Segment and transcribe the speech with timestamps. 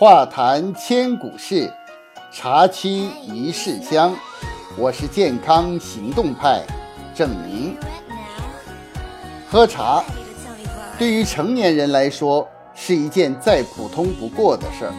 [0.00, 1.70] 话谈千古事，
[2.32, 4.16] 茶沏一世香。
[4.74, 6.62] 我是健康行动派
[7.14, 7.76] 郑明。
[9.50, 10.02] 喝茶
[10.98, 14.94] 对于成年人来说是一件再普通不过的事儿，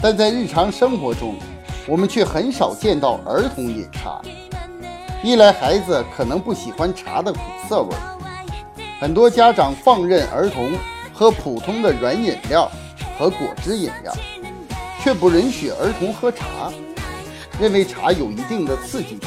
[0.00, 1.34] 但在日常生活中，
[1.86, 4.22] 我们却很少见到儿童饮茶。
[5.22, 8.16] 一来，孩子可能不喜欢茶的苦涩味儿。
[8.98, 10.72] 很多家长放任儿童
[11.12, 12.66] 喝普通的软饮料
[13.18, 14.14] 和果汁饮料，
[15.02, 16.72] 却不允许儿童喝茶，
[17.60, 19.20] 认为茶有一定的刺激性，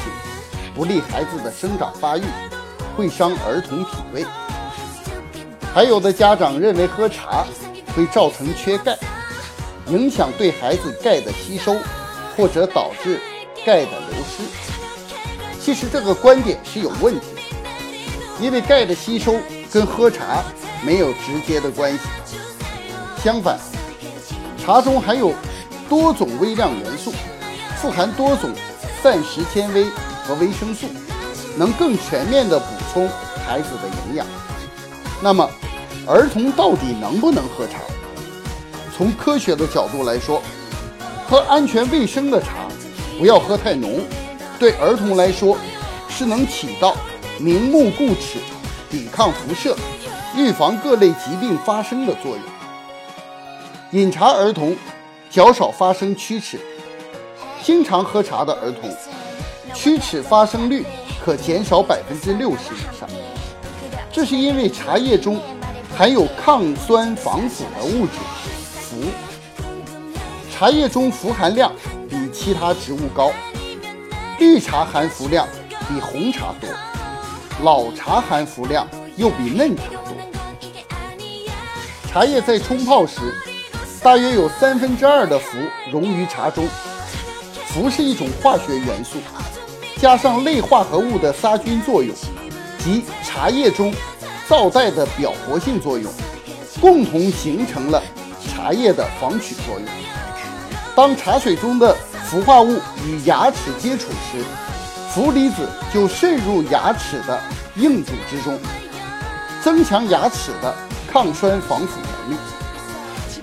[0.74, 2.24] 不利孩子的生长发育，
[2.96, 4.26] 会伤儿童脾胃。
[5.74, 7.46] 还有的家长认为喝茶
[7.96, 8.98] 会造成缺钙，
[9.88, 11.76] 影响对孩子钙的吸收，
[12.38, 13.20] 或者导致
[13.66, 14.44] 钙的流失。
[15.60, 17.42] 其实这个观点是有问题的，
[18.40, 19.36] 因为钙的吸收。
[19.74, 20.44] 跟喝茶
[20.86, 22.00] 没有直接的关系。
[23.24, 23.58] 相反，
[24.64, 25.34] 茶中含有
[25.90, 27.12] 多种微量元素，
[27.78, 28.52] 富含多种
[29.02, 29.86] 膳食纤维
[30.24, 30.86] 和维生素，
[31.58, 33.10] 能更全面地补充
[33.46, 34.26] 孩子的营养。
[35.20, 35.50] 那么，
[36.08, 37.80] 儿童到底能不能喝茶？
[38.96, 40.42] 从科学的角度来说，
[41.28, 42.68] 喝安全卫生的茶，
[43.18, 44.02] 不要喝太浓，
[44.60, 45.58] 对儿童来说
[46.08, 46.96] 是能起到
[47.40, 48.38] 明目固齿。
[48.92, 49.74] 抵抗辐射、
[50.36, 52.44] 预防各类疾病发生的作用。
[53.92, 54.74] 饮茶儿童
[55.30, 56.58] 较少发生龋齿，
[57.62, 58.90] 经常喝茶的儿童，
[59.74, 60.86] 龋齿发生率
[61.24, 63.10] 可减少百分之六十以上。
[64.10, 65.42] 这是因为茶叶中
[65.98, 68.14] 含有抗酸防腐的物质
[68.80, 68.96] 氟，
[70.54, 71.74] 茶叶中氟含量
[72.10, 73.30] 比其他植物高，
[74.40, 75.46] 绿茶含氟量
[75.90, 76.70] 比红茶多。
[77.62, 80.16] 老茶含氟量又比嫩茶多。
[82.08, 83.34] 茶叶在冲泡时，
[84.04, 85.58] 大约有三分之二的氟
[85.92, 86.68] 溶于茶中。
[87.68, 89.20] 氟是一种化学元素，
[89.98, 92.14] 加上类化合物的杀菌作用
[92.80, 93.94] 及茶叶中
[94.48, 96.12] 皂带的表活性作用，
[96.82, 98.02] 共同形成了
[98.50, 99.86] 茶叶的防龋作用。
[100.96, 101.96] 当茶水中的
[102.26, 104.44] 氟化物与牙齿接触时，
[105.14, 107.40] 氟离子就渗入牙齿的
[107.76, 108.60] 硬组织中，
[109.64, 110.74] 增强牙齿的
[111.08, 112.00] 抗酸防腐。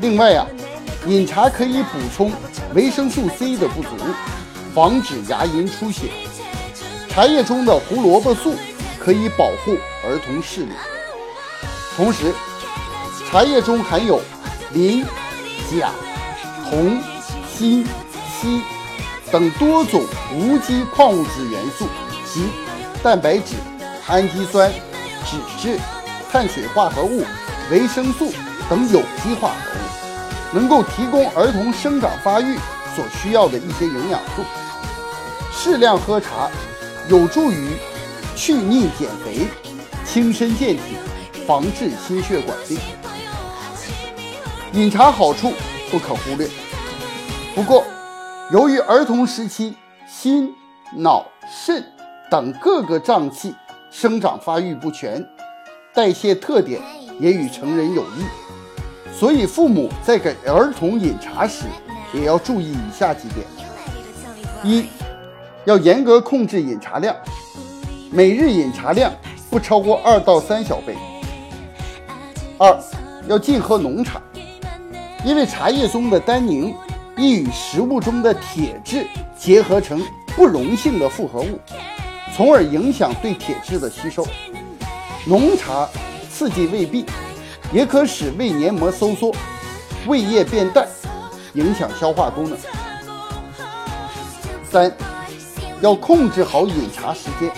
[0.00, 0.46] 另外呀，
[1.06, 2.32] 饮茶可以补充
[2.74, 3.88] 维生素 C 的不足，
[4.74, 6.08] 防止牙龈出血。
[7.08, 8.54] 茶叶中的胡萝卜素
[9.00, 10.72] 可以保护儿童视力。
[11.96, 12.32] 同时，
[13.28, 14.20] 茶叶中含有
[14.72, 15.04] 磷、
[15.68, 15.90] 钾、
[16.70, 17.00] 铜、
[17.56, 17.84] 锌、
[18.40, 18.62] 硒。
[19.30, 20.02] 等多种
[20.34, 21.86] 无机矿物质元素
[22.24, 22.48] 及
[23.02, 23.56] 蛋白质、
[24.06, 24.72] 氨基酸、
[25.26, 25.78] 脂质、
[26.32, 27.26] 碳水化合物、
[27.70, 28.32] 维生素
[28.68, 32.56] 等有机化合物，能够提供儿童生长发育
[32.94, 34.42] 所需要的一些营养素。
[35.52, 36.48] 适量喝茶
[37.08, 37.70] 有助于
[38.36, 39.46] 去腻减肥、
[40.04, 40.96] 轻身健体、
[41.46, 42.78] 防治心血管病。
[44.72, 45.52] 饮茶好处
[45.90, 46.48] 不可忽略，
[47.54, 47.84] 不过。
[48.50, 49.76] 由于儿童时期
[50.08, 50.54] 心、
[50.96, 51.84] 脑、肾
[52.30, 53.54] 等各个脏器
[53.90, 55.22] 生长发育不全，
[55.92, 56.80] 代谢特点
[57.20, 58.24] 也与成人有异，
[59.12, 61.64] 所以父母在给儿童饮茶时
[62.12, 63.46] 也要注意以下几点：
[64.62, 64.86] 一，
[65.64, 67.14] 要严格控制饮茶量，
[68.10, 69.12] 每日饮茶量
[69.50, 70.94] 不超过二到三小杯；
[72.58, 72.78] 二，
[73.28, 74.20] 要禁喝浓茶，
[75.24, 76.74] 因为茶叶中的单宁。
[77.20, 79.04] 易与食物中的铁质
[79.36, 80.00] 结合成
[80.36, 81.58] 不溶性的复合物，
[82.32, 84.24] 从而影响对铁质的吸收。
[85.26, 85.88] 浓茶
[86.30, 87.04] 刺激胃壁，
[87.72, 89.34] 也可使胃黏膜收缩，
[90.06, 90.88] 胃液变淡，
[91.54, 92.58] 影响消化功能。
[94.70, 94.90] 三，
[95.80, 97.50] 要控制好饮茶时间，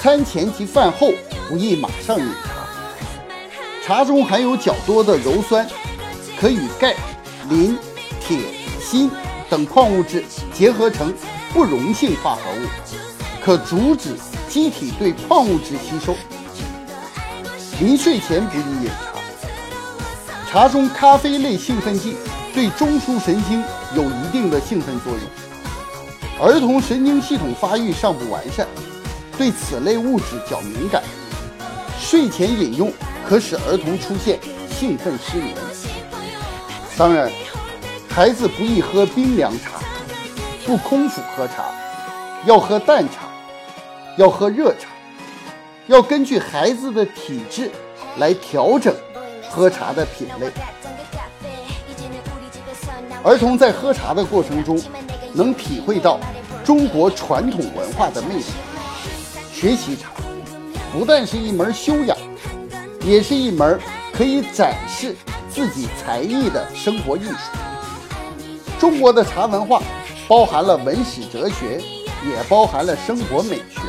[0.00, 1.12] 餐前及饭后
[1.48, 2.50] 不宜马上饮茶。
[3.84, 5.68] 茶中含有较多的鞣酸，
[6.38, 6.94] 可与钙、
[7.48, 7.76] 磷。
[8.22, 8.38] 铁、
[8.80, 9.10] 锌
[9.48, 10.22] 等矿物质
[10.52, 11.12] 结合成
[11.52, 12.66] 不溶性化合物，
[13.42, 14.14] 可阻止
[14.48, 16.14] 机体对矿物质吸收。
[17.80, 20.50] 临睡前不宜饮茶。
[20.50, 22.16] 茶中咖啡类兴奋剂
[22.54, 23.62] 对中枢神经
[23.96, 25.22] 有一定的兴奋作用。
[26.46, 28.66] 儿童神经系统发育尚不完善，
[29.38, 31.02] 对此类物质较敏感。
[31.98, 32.92] 睡前饮用
[33.28, 34.38] 可使儿童出现
[34.70, 35.56] 兴奋失眠。
[36.96, 37.30] 当然。
[38.12, 39.78] 孩子不宜喝冰凉茶，
[40.66, 41.66] 不空腹喝茶，
[42.44, 43.28] 要喝淡茶，
[44.16, 44.88] 要喝热茶，
[45.90, 47.68] 要根据孩子的体质
[48.18, 48.94] 来调整
[49.48, 50.48] 喝茶的品类。
[53.24, 54.80] 儿童在喝茶的过程中，
[55.32, 56.20] 能体会到
[56.62, 58.44] 中国传统文化的魅力。
[59.52, 60.10] 学习茶，
[60.92, 62.16] 不但是一门修养，
[63.00, 63.76] 也是一门
[64.12, 65.16] 可以展示
[65.50, 68.38] 自己才艺的生活艺术。
[68.78, 69.82] 中国的茶文化，
[70.28, 71.80] 包含了文史哲学，
[72.24, 73.79] 也包含了生活美学，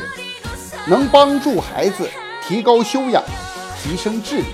[0.88, 2.10] 能帮助孩子
[2.48, 3.24] 提高修养，
[3.82, 4.46] 提升智力。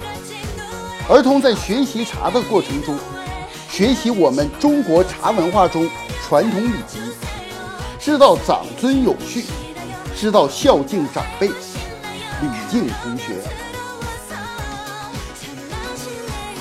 [1.10, 2.98] 儿童在学习茶的过程中，
[3.70, 5.90] 学习我们中国茶文化中
[6.22, 7.12] 传统礼仪，
[7.98, 9.46] 知道长尊有序，
[10.16, 13.36] 知道孝敬长辈，礼敬同学。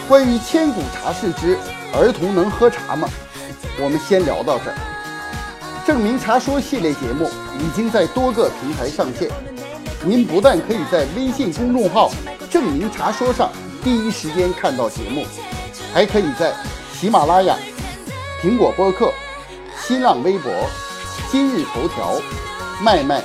[0.09, 1.59] 关于千古茶事之
[1.93, 3.09] 儿童能喝茶吗？
[3.81, 4.77] 我们先聊到这儿。
[5.85, 7.29] 证明茶说系列节目
[7.59, 9.29] 已经在多个平台上线，
[10.07, 12.13] 您不但可以在微信公众号
[12.49, 13.51] “证明茶说”上
[13.83, 15.27] 第一时间看到节目，
[15.93, 16.55] 还可以在。
[16.93, 17.57] 喜马拉雅、
[18.41, 19.13] 苹果播客、
[19.77, 20.51] 新浪微博、
[21.31, 22.15] 今日头条、
[22.81, 23.21] 麦麦、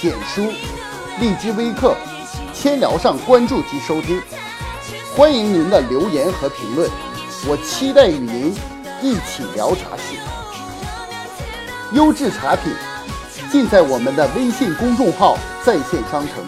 [0.00, 0.52] 简书、
[1.18, 1.96] 荔枝微课、
[2.54, 4.20] 千聊上关注及收听，
[5.16, 6.88] 欢迎您的留言和评论，
[7.48, 8.54] 我期待与您
[9.00, 10.14] 一起聊茶事。
[11.92, 12.72] 优质茶品
[13.50, 16.44] 尽在我们的微信公众号在线商城，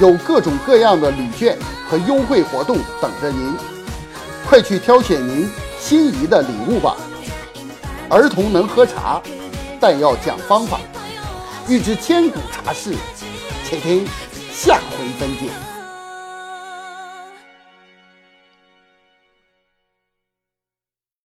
[0.00, 1.58] 有各种各样的礼券
[1.88, 3.54] 和优惠活动等着您，
[4.48, 5.48] 快去挑选您。
[5.80, 6.96] 心仪的礼物吧。
[8.10, 9.22] 儿童能喝茶，
[9.80, 10.80] 但要讲方法。
[11.68, 12.94] 欲知千古茶事，
[13.64, 14.04] 且听
[14.52, 15.67] 下回分解。